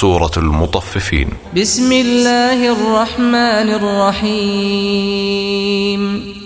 [0.00, 1.28] سورة المطففين.
[1.56, 5.22] بسم الله الرحمن الرحيم.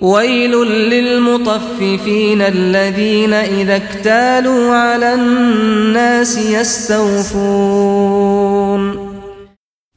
[0.00, 7.44] ويل للمطففين الذين إذا اكتالوا على الناس يستوفون.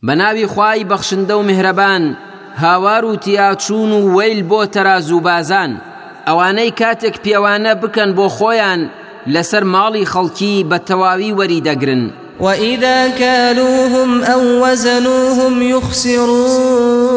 [0.04, 2.16] بناوی خوای بەخشندە و میهرەبان
[2.57, 5.82] هاوار و تیاچون و ویل بۆ تەراز و بازان
[6.27, 8.89] ئەوانەی کاتێک پێوانە بکەن بۆ خۆیان
[9.34, 12.04] لەسەر ماڵی خەڵکی بە تەواوی وەریدەگرن
[12.39, 17.07] وإذا كالوهم أو وزنوهم يخسرون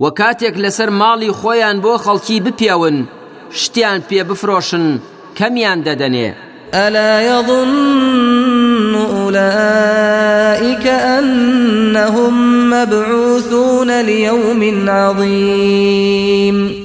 [0.00, 3.06] وكاتيك لسر مالي خويان بو خەڵکی بپیاون
[3.50, 5.00] شتیان پێ بفرۆشن
[5.38, 6.34] کەمیان دەدەنێ.
[6.74, 12.34] ألا يظن أولئك أنهم
[12.70, 16.83] مبعوثون ليوم عظيم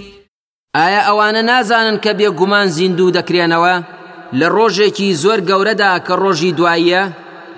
[0.77, 3.75] ئایا ئەوانە نازانن کە بێگومان زیندوو دەکرێنەوە؟
[4.39, 7.03] لە ڕۆژێکی زۆر گەورەدا کە ڕۆژی دواییە؟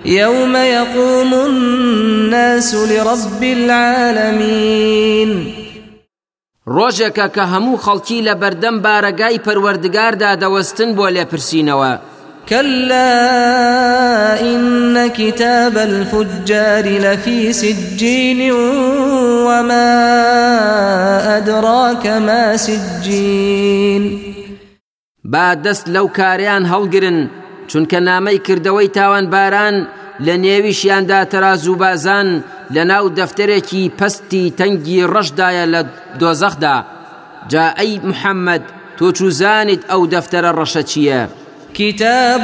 [0.04, 5.30] يوم يقوم الناس لرب العالمين
[6.76, 11.92] ڕۆژێکە کە هەموو خەڵکی لە بەردەم بارەگای پەروەردگاردا دەوەستن بۆ لێپرسینەوە.
[12.48, 18.52] كلا إن كتاب الفجار لفي سجين
[19.46, 19.92] وما
[21.36, 24.32] أدراك ما سجين
[25.24, 27.18] با دەست لەو کاریان هەڵگرن
[27.70, 29.86] چونکە نامەی کردەوەی تاوانباران
[30.26, 35.64] لە نێویشیاندا تەراز و بازان لە ناو دەفتەرێکی پستی تەنگی ڕەشدایە
[37.50, 38.64] جا ئەی محەممەد
[38.96, 41.41] تۆ چوزانیت ئەو دەفتەرە ڕەشە؟
[41.74, 42.40] كتاب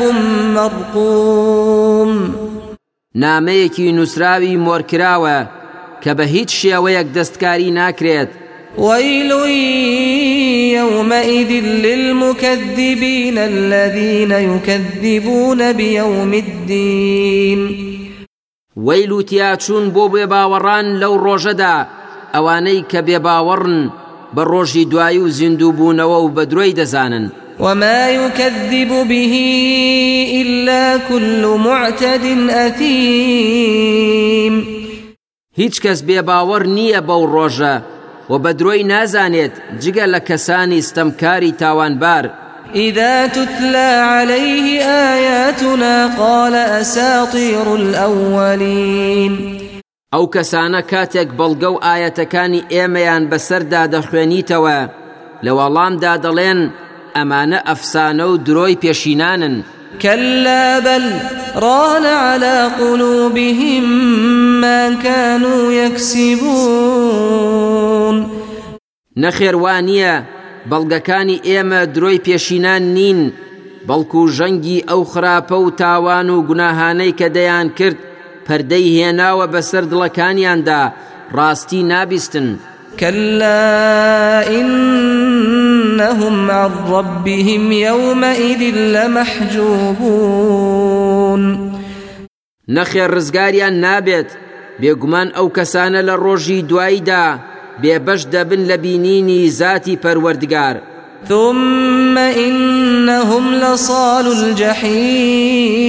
[0.55, 2.34] مرقوم.
[3.15, 5.39] نامەیەکی نووسراوی مۆرکراوە
[6.03, 8.29] کە بە هیچ شێوەیەک دەستکاری ناکرێت.
[8.79, 9.31] ويل
[10.79, 11.51] يومئذ
[11.84, 17.61] للمكذبين الذين يكذبون بيوم الدين.
[18.77, 21.77] ويل تياچون بو بێباوەڕان لەو ڕۆژەدا
[22.34, 23.91] ئەوانەی کە بێباوەڕن
[24.34, 25.28] بە ڕۆژی دوایی و
[27.61, 29.35] وما يكذب به
[30.43, 33.99] إلا كل معتد أثيم.
[35.57, 37.77] هیچ کەس بێباوەڕ نییە بەو ڕۆژە
[38.31, 42.25] و بە درۆی نازانێت جگە لە کەسانی ستەمکاری تاوانبار.
[42.75, 49.59] إذا تتلى عليه آياتنا قال أساطير الأولين.
[50.13, 54.79] ئەو کەسانە کاتێک بەڵگە و ئاەتەکانی ئێمەیان بەسەردا دەخوێنیتەوە
[55.45, 56.61] لە وەڵامدا دەڵێن
[57.19, 59.56] ئەمانە ئەفسانە و درۆی پێشینانن.
[60.03, 61.05] كلا بل
[61.56, 63.84] ران على قلوبهم
[64.61, 66.99] ما كانوا يكسبون
[69.23, 70.15] نەخێر وانە
[70.71, 73.21] بەڵگەکانی ئێمە درۆی پێشینان نین
[73.89, 77.99] بەڵکو ژەنگی ئەو خراپە و تاوان و گوناهانەی کە دەیان کرد
[78.47, 80.83] پەردەی هێناوە بەسەر دڵەکانیاندا
[81.37, 82.49] ڕاستی نابیستن.
[83.00, 90.38] كلا إنهم عن ربهم يومئذ لمحجوبون
[92.76, 94.31] نەخێر ڕزگاریان نابێت
[94.81, 97.26] بێگومان ئەو کەسانە لە ڕۆژی دواییدا
[97.82, 100.76] بێبەش دەبن لە بینینی ذاتی پەروەردگار.
[101.28, 105.88] ثم إنهم لصال الجحيم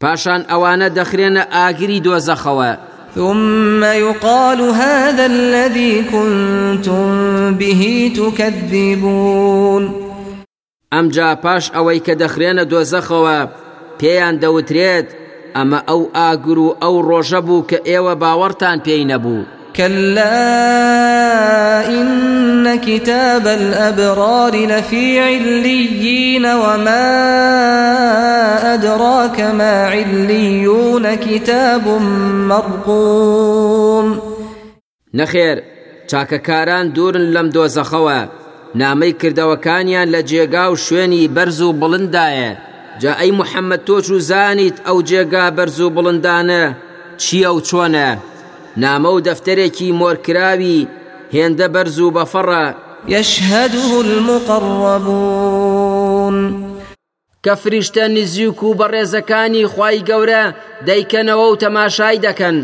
[0.00, 2.72] پاشان ئەوانە دەخرێنە ئاگری دۆزەخەوە.
[3.14, 10.10] ثم يقال هذا الذي كنتم به تكذبون.
[10.92, 13.38] ئەمجا پاش ئەوەی کە دەخرێنە دۆزەخەوە
[14.00, 15.08] پێیان دەوترێت
[15.56, 19.59] ئەمە ئەو ئاگر و ئەو ڕۆژە بوو کە ئێوە باوەڕتان پێی نەبوو.
[19.76, 20.30] كلا
[21.88, 27.06] إن كتاب الأبرار لفي عليين وما
[28.74, 31.88] أدراك ما عليون كتاب
[32.48, 34.20] مرقوم.
[35.14, 35.62] نەخێر
[36.10, 38.20] چاکەکاران دوورن لەم دۆزەخەوە.
[38.74, 42.50] نامەی کردەوەکانیان لە جێگا و شوێنی بەرز و بڵندایە
[43.02, 46.62] جا ئەی محەممەد تۆ چوزانیت ئەو جێگا بەرز و بڵندانە
[47.22, 48.08] چییە و چۆنە؟
[48.76, 50.88] نامە و دەفتەرێکی مۆرکراوی
[51.34, 52.74] هێندە بەرز و بەفەڕە.
[53.08, 55.36] يشهده المقربون.
[57.46, 60.44] کە فریشتە نزیک و بەڕێزەکانی خی گەورە
[60.86, 62.56] دەیکەنەوە و تەماشای دەکەن.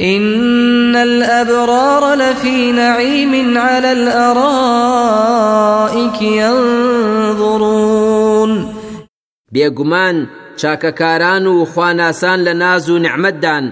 [0.00, 4.22] إن الأبرار لفي نعيم على الأرائك
[6.22, 7.70] ينظرون.
[9.54, 10.16] بێگومان
[10.60, 13.64] چاکەکاران و خواناسان لە ناز و نعممەدان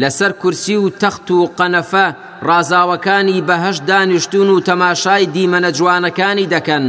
[0.00, 2.06] لەسەر کورسی و تەخت و قەنەفە
[2.48, 6.84] ڕازاوەکانی بەهەش دانیشتون و تەماشای دیمەنە جوانەکانی دەکەن.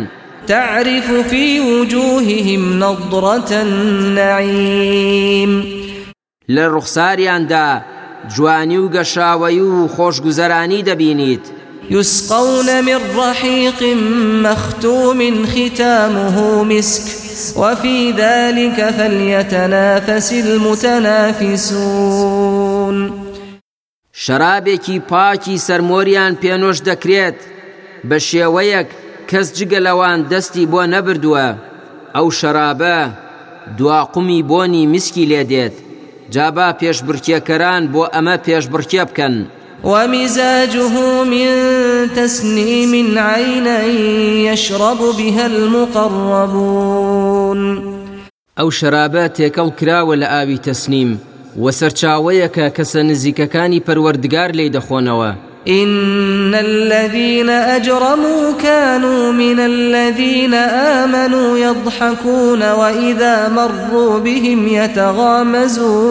[0.47, 5.63] تعرف في وجوههم نضرة النعيم.
[6.49, 7.81] لە ڕوخساریاندا
[8.35, 11.45] جوانی و گەشاوەی و خۆشگوزەرانی دەبینیت.
[11.91, 13.83] يسقون من رحيق
[14.43, 17.01] مختوم ختامه مسك
[17.57, 21.79] وفي ذلك فليتنافس المتنافسون.
[24.23, 27.39] شەرابێکی پاکی سەرمۆریان پێنۆش دەکرێت.
[28.09, 28.89] بە شێوەیەک
[29.29, 31.47] کەس جگە لەوان دەستی بۆ نەبردووە.
[32.15, 32.97] ئەو شەرابە
[33.77, 35.75] دواقمی بۆنی مسکی لێدێت
[36.33, 39.35] جابا پێشبڕکێکەران بۆ ئەمە پێشبڕکێ بکەن.
[39.83, 40.95] ومزاجه
[41.33, 41.49] من
[42.15, 43.79] تسنيم عينا
[44.47, 47.59] يشرب بها المقربون.
[48.57, 50.57] ئەو شەرابە تێکەڵ کراوە لە ئاوی
[51.63, 55.31] وە سەرچاوەیەکە کەسە نزیکەکانی پەروەردگار لێی دەخۆنەوە.
[55.67, 60.53] إن الذين أجرموا كانوا من الذين
[61.03, 66.03] آمنوا يضحكون وإذا مروا بهم يتغامزون.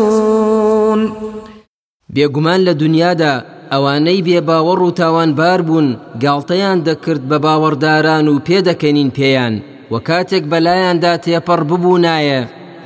[2.14, 9.10] بێگومان لە دنیادا ئەوانەی بێ باوەڕ و تاوانبار بوون گاڵتەیان دەکرد بە باوەڕداران و پێدەکەنین
[9.16, 9.54] پێیان
[9.90, 11.60] و کاتێک بەلایاندا تێپەڕ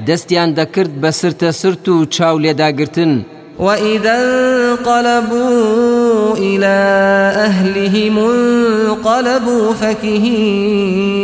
[0.07, 3.13] دەستیان دەکرد بە سرتە سرت و چاو لێداگرتن.
[3.59, 4.17] وإذا
[4.71, 6.77] انقلبوا إلى
[7.49, 11.23] أهلهم انقلبوا فكهين.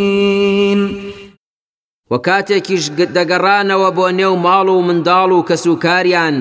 [2.11, 2.85] و کاتێکیش
[3.17, 6.37] دەگەڕانەوە بۆ نێو ماڵ و منداڵ و کەسوکاریان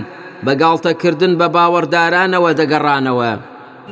[0.45, 3.31] بەگاڵتەکردن بە باوەڕدارانەوە دەگەڕانەوە.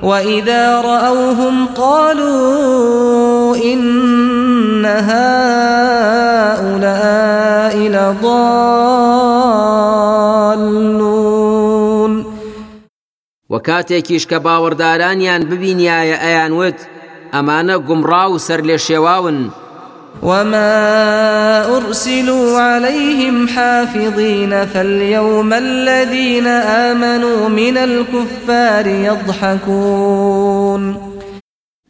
[0.03, 6.24] وإذا رأوهم قالوا إن هؤلاء
[10.75, 12.25] لضالون
[13.49, 16.79] و کاتێکیش کە باوەڕدارانیان ببینایە ئەیان وت
[17.33, 19.39] ئەمانە گومڕا و سەر لێ شێواون
[20.23, 20.75] وما
[21.77, 26.47] أرسلوا عليهم حافظين فاليوم الذين
[26.87, 30.81] آمنوا من الكفار يضحكون.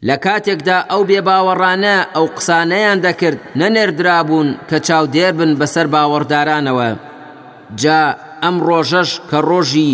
[0.08, 6.90] لە کاتێکدا ئەو بێ باوەڕانە ئەو قسانەیان دەکرد نەنێردرابوون کە چاو دێربن بەسەر باوەڕدارانەوە.
[7.80, 8.00] جا
[8.42, 9.92] ئەم ڕۆژەش کە ڕۆژی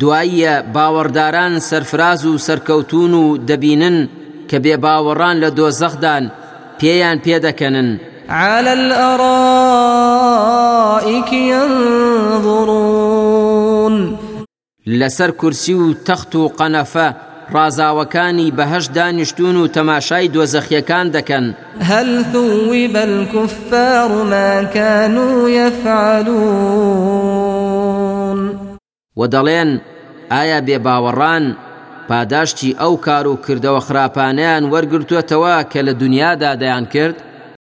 [0.00, 3.98] دواییە باوەڕداران سەرفراز و سەرکەوتون و دەبینن
[4.48, 6.24] کە بێ باوەڕان لە دۆزەخدان
[6.80, 7.90] پێیان پێدەکەنن
[8.28, 9.30] على الأرائك
[11.32, 12.96] ينظرون.
[15.72, 17.08] و تەخت و قەنەفە
[17.54, 21.54] ڕازاوەکانی بەهەش دانیشتون و تەماشای دۆزەخیەکان دەکەن.
[21.80, 27.16] هل ثوب الكفار ما كانوا يفعلون.
[29.16, 29.80] و دەڵێن
[30.30, 31.44] ئایا بێ باوەڕان
[32.08, 37.16] پاداشتی ئەو کار و کردەوە خراپانیان وەرگرتوێتەوە کە لە دنیادا دەیان کرد؟